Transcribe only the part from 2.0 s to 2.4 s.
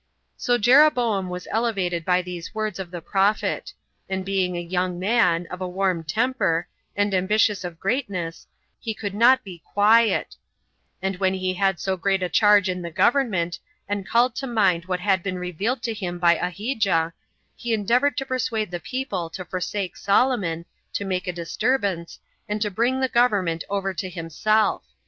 by